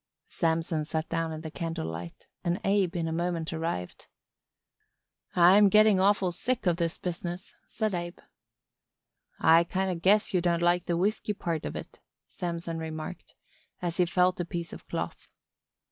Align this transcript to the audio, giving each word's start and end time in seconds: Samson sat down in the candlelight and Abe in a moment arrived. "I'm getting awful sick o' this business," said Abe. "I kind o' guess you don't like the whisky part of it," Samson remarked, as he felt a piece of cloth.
Samson 0.29 0.83
sat 0.83 1.07
down 1.09 1.31
in 1.31 1.41
the 1.41 1.51
candlelight 1.51 2.25
and 2.43 2.59
Abe 2.63 2.95
in 2.95 3.07
a 3.07 3.11
moment 3.11 3.53
arrived. 3.53 4.07
"I'm 5.35 5.69
getting 5.69 5.99
awful 5.99 6.31
sick 6.31 6.65
o' 6.65 6.73
this 6.73 6.97
business," 6.97 7.53
said 7.67 7.93
Abe. 7.93 8.17
"I 9.39 9.63
kind 9.63 9.91
o' 9.91 9.95
guess 9.99 10.33
you 10.33 10.41
don't 10.41 10.63
like 10.63 10.85
the 10.87 10.97
whisky 10.97 11.33
part 11.33 11.65
of 11.65 11.75
it," 11.75 11.99
Samson 12.27 12.79
remarked, 12.79 13.35
as 13.79 13.97
he 13.97 14.07
felt 14.07 14.39
a 14.39 14.43
piece 14.45 14.73
of 14.73 14.87
cloth. 14.87 15.27